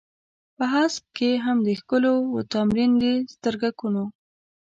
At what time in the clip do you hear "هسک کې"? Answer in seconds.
0.73-1.31